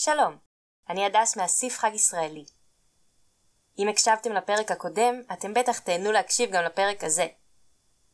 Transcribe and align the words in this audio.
שלום, 0.00 0.38
אני 0.88 1.06
הדס 1.06 1.36
מהסיף 1.36 1.78
חג 1.78 1.90
ישראלי. 1.94 2.44
אם 3.78 3.88
הקשבתם 3.88 4.32
לפרק 4.32 4.70
הקודם, 4.70 5.14
אתם 5.32 5.54
בטח 5.54 5.78
תהנו 5.78 6.12
להקשיב 6.12 6.50
גם 6.50 6.64
לפרק 6.64 7.04
הזה. 7.04 7.26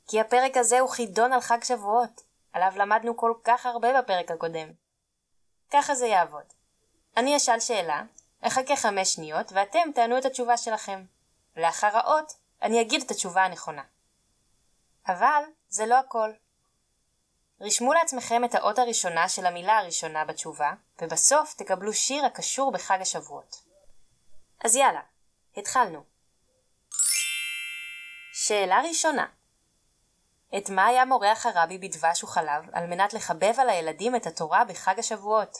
כי 0.07 0.21
הפרק 0.21 0.57
הזה 0.57 0.81
הוא 0.81 0.91
חידון 0.91 1.33
על 1.33 1.41
חג 1.41 1.65
שבועות, 1.65 2.21
עליו 2.53 2.73
למדנו 2.77 3.17
כל 3.17 3.33
כך 3.45 3.67
הרבה 3.67 4.03
בפרק 4.03 4.31
הקודם. 4.31 4.69
ככה 5.71 5.95
זה 5.95 6.07
יעבוד. 6.07 6.53
אני 7.17 7.37
אשאל 7.37 7.61
שאלה, 7.61 8.03
אחכה 8.41 8.77
חמש 8.77 9.15
שניות, 9.15 9.53
ואתם 9.53 9.93
תענו 9.95 10.19
את 10.19 10.25
התשובה 10.25 10.57
שלכם. 10.57 11.05
לאחר 11.57 11.97
האות, 11.97 12.33
אני 12.63 12.81
אגיד 12.81 13.03
את 13.03 13.11
התשובה 13.11 13.45
הנכונה. 13.45 13.83
אבל 15.07 15.43
זה 15.69 15.87
לא 15.87 15.95
הכל. 15.99 16.31
רשמו 17.65 17.93
לעצמכם 17.93 18.45
את 18.45 18.55
האות 18.55 18.79
הראשונה 18.79 19.29
של 19.29 19.47
המילה 19.47 19.79
הראשונה 19.79 20.25
בתשובה, 20.25 20.73
ובסוף 21.03 21.55
תקבלו 21.55 21.93
שיר 21.93 22.27
הקשור 22.27 22.73
בחג 22.73 22.99
השבועות. 23.01 23.57
אז 24.65 24.77
יאללה, 24.77 25.01
התחלנו. 25.57 26.05
שאלה 28.33 28.81
ראשונה 28.89 29.27
את 30.57 30.71
מה 30.71 30.87
היה 30.87 31.05
מורח 31.05 31.47
הרבי 31.47 31.79
בדבש 31.79 32.25
וחלב 32.25 32.65
על 32.73 32.87
מנת 32.87 33.15
לחבב 33.15 33.55
על 33.61 33.69
הילדים 33.69 34.17
את 34.17 34.27
התורה 34.27 34.65
בחג 34.65 34.99
השבועות? 34.99 35.59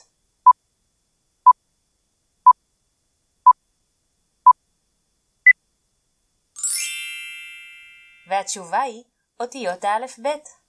והתשובה 8.27 8.81
היא 8.81 9.03
אותיות 9.39 9.83
האלף-בית. 9.83 10.64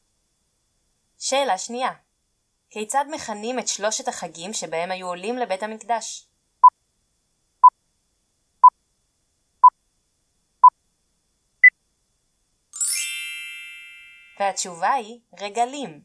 שאלה 1.18 1.58
שנייה 1.58 1.90
כיצד 2.70 3.04
מכנים 3.10 3.58
את 3.58 3.68
שלושת 3.68 4.08
החגים 4.08 4.52
שבהם 4.52 4.90
היו 4.90 5.06
עולים 5.06 5.38
לבית 5.38 5.62
המקדש? 5.62 6.28
והתשובה 14.40 14.92
היא 14.92 15.20
רגלים. 15.40 16.02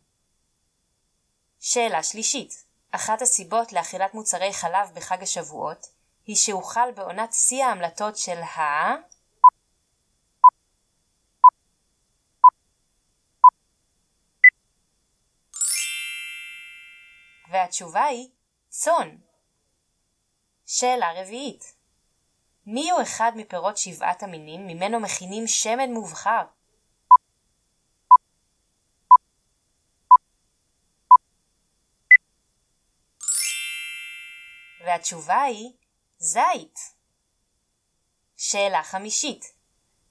שאלה 1.59 2.03
שלישית 2.03 2.65
אחת 2.91 3.21
הסיבות 3.21 3.73
לאכילת 3.73 4.13
מוצרי 4.13 4.53
חלב 4.53 4.91
בחג 4.93 5.23
השבועות 5.23 5.87
היא 6.25 6.35
שהוחל 6.35 6.89
בעונת 6.95 7.33
שיא 7.33 7.65
ההמלטות 7.65 8.17
של 8.17 8.41
ה... 8.41 8.61
והתשובה 17.51 18.03
היא 18.03 18.29
צאן. 18.69 19.17
שאלה 20.65 21.21
רביעית 21.21 21.75
מי 22.65 22.91
הוא 22.91 23.01
אחד 23.01 23.31
מפירות 23.35 23.77
שבעת 23.77 24.23
המינים 24.23 24.67
ממנו 24.67 24.99
מכינים 24.99 25.47
שמד 25.47 25.89
מובחר? 25.89 26.41
והתשובה 34.85 35.41
היא 35.41 35.71
זית. 36.17 36.79
שאלה 38.37 38.83
חמישית 38.83 39.53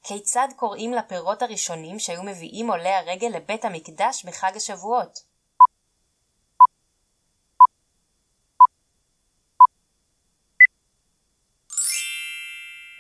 כיצד 0.02 0.48
קוראים 0.56 0.92
לפירות 0.92 1.42
הראשונים 1.42 1.98
שהיו 1.98 2.22
מביאים 2.22 2.70
עולי 2.70 2.94
הרגל 2.94 3.28
לבית 3.28 3.64
המקדש 3.64 4.24
בחג 4.24 4.52
השבועות? 4.56 5.29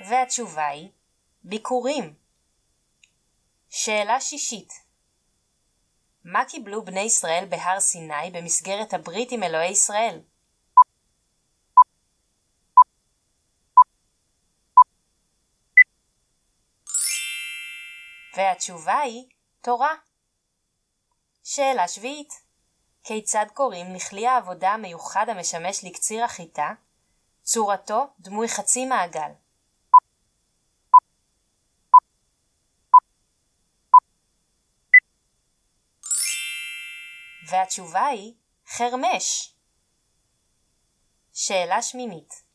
והתשובה 0.08 0.66
היא 0.66 0.90
ביקורים. 1.44 2.14
שאלה 3.68 4.20
שישית 4.20 4.72
מה 6.24 6.44
קיבלו 6.44 6.84
בני 6.84 7.00
ישראל 7.00 7.44
בהר 7.48 7.80
סיני 7.80 8.30
במסגרת 8.32 8.94
הברית 8.94 9.32
עם 9.32 9.42
אלוהי 9.42 9.70
ישראל? 9.70 10.20
והתשובה 18.36 18.98
היא 18.98 19.28
תורה. 19.60 19.94
שאלה 21.44 21.88
שביעית 21.88 22.32
כיצד 23.04 23.46
קוראים 23.54 23.94
לכלי 23.94 24.26
העבודה 24.26 24.70
המיוחד 24.70 25.28
המשמש 25.28 25.84
לקציר 25.84 26.24
החיטה? 26.24 26.72
צורתו 27.42 28.06
דמוי 28.20 28.48
חצי 28.48 28.86
מעגל. 28.86 29.30
והתשובה 37.50 38.06
היא 38.06 38.34
חרמש. 38.66 39.54
שאלה 41.32 41.82
שמינית 41.82 42.50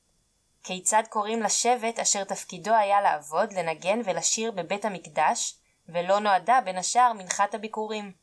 כיצד 0.64 1.04
קוראים 1.10 1.42
לשבט 1.42 2.00
אשר 2.00 2.24
תפקידו 2.24 2.74
היה 2.74 3.02
לעבוד, 3.02 3.54
לנגן 3.54 4.00
ולשיר 4.06 4.52
בבית 4.52 4.86
המקדש, 4.86 5.60
ולא 5.90 6.20
נועדה 6.20 6.60
בין 6.66 6.78
השאר 6.78 7.14
מנחת 7.14 7.54
הביקורים? 7.54 8.14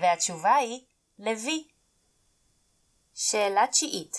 והתשובה 0.00 0.54
היא 0.54 0.84
לוי. 1.18 1.68
שאלה 3.14 3.66
תשיעית 3.66 4.16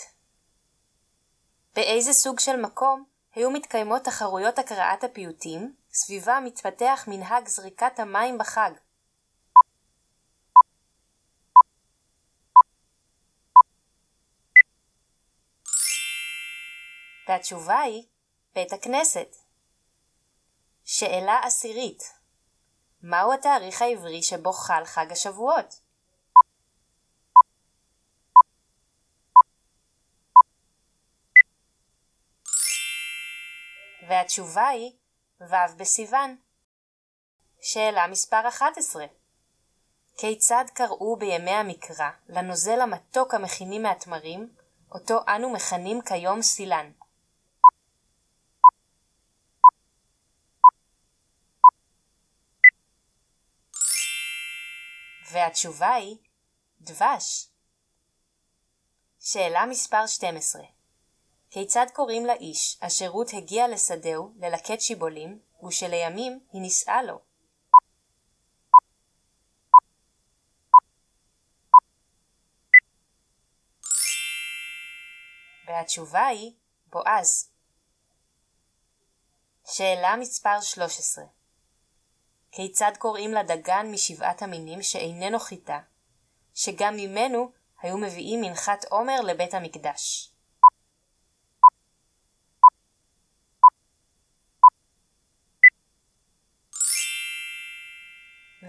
באיזה 1.74 2.12
סוג 2.12 2.40
של 2.40 2.56
מקום 2.56 3.13
היו 3.34 3.50
מתקיימות 3.50 4.04
תחרויות 4.04 4.58
הקראת 4.58 5.04
הפיוטים, 5.04 5.74
סביבה 5.92 6.38
מתפתח 6.44 7.04
מנהג 7.08 7.48
זריקת 7.48 7.98
המים 7.98 8.38
בחג. 8.38 8.70
והתשובה 17.28 17.80
היא 17.80 18.04
בית 18.54 18.72
הכנסת. 18.72 19.36
שאלה 20.84 21.40
עשירית 21.44 22.02
מהו 23.02 23.32
התאריך 23.32 23.82
העברי 23.82 24.22
שבו 24.22 24.52
חל 24.52 24.84
חג 24.84 25.12
השבועות? 25.12 25.83
והתשובה 34.08 34.68
היא 34.68 34.92
ו' 35.40 35.76
בסיוון. 35.76 36.36
שאלה 37.60 38.06
מספר 38.06 38.48
11 38.48 39.06
כיצד 40.16 40.64
קראו 40.74 41.16
בימי 41.16 41.50
המקרא 41.50 42.10
לנוזל 42.28 42.80
המתוק 42.80 43.34
המכינים 43.34 43.82
מהתמרים, 43.82 44.54
אותו 44.90 45.20
אנו 45.28 45.52
מכנים 45.52 46.00
כיום 46.02 46.42
סילן? 46.42 46.90
והתשובה 55.32 55.94
היא 55.94 56.16
דבש. 56.80 57.48
שאלה 59.20 59.66
מספר 59.66 60.06
12 60.06 60.73
כיצד 61.54 61.86
קוראים 61.92 62.26
לאיש 62.26 62.78
אשר 62.80 63.08
רות 63.08 63.28
הגיע 63.32 63.68
לשדהו 63.68 64.32
ללקט 64.36 64.80
שיבולים, 64.80 65.38
ושלימים 65.66 66.40
היא 66.52 66.62
נישאה 66.62 67.02
לו? 67.02 67.18
והתשובה 75.66 76.26
היא 76.26 76.52
בועז. 76.86 77.50
שאלה 79.66 80.16
מספר 80.16 80.60
13 80.60 81.24
כיצד 82.52 82.92
קוראים 82.98 83.32
לדגן 83.32 83.86
משבעת 83.90 84.42
המינים 84.42 84.82
שאיננו 84.82 85.38
חיטה, 85.38 85.80
שגם 86.54 86.96
ממנו 86.96 87.52
היו 87.82 87.98
מביאים 87.98 88.40
מנחת 88.40 88.84
עומר 88.84 89.20
לבית 89.20 89.54
המקדש? 89.54 90.33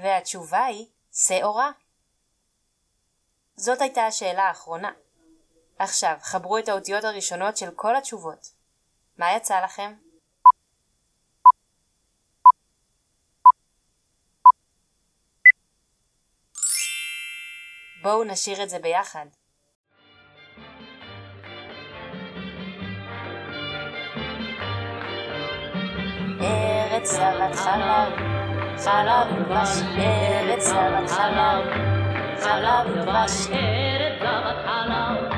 והתשובה 0.01 0.63
היא 0.63 0.87
שעורה. 1.13 1.71
זאת 3.55 3.81
הייתה 3.81 4.05
השאלה 4.05 4.43
האחרונה. 4.43 4.91
עכשיו, 5.79 6.17
חברו 6.21 6.57
את 6.57 6.69
האותיות 6.69 7.03
הראשונות 7.03 7.57
של 7.57 7.71
כל 7.75 7.95
התשובות. 7.95 8.53
מה 9.17 9.35
יצא 9.35 9.59
לכם? 9.63 9.93
בואו 18.01 18.23
נשאיר 18.23 18.63
את 18.63 18.69
זה 18.69 18.79
ביחד. 18.79 19.25
ארץ 26.41 27.09
זבת 27.09 27.55
חלב 27.55 28.34
חלב 28.83 29.27
ודבש, 29.37 29.81
ארץ 29.97 30.63
זבת 30.67 31.09
חלב, 31.09 31.63
חלב 32.41 32.87
ודבש, 32.87 33.47
ארץ 33.51 34.19
זבת 34.19 34.65
חלב, 34.65 35.34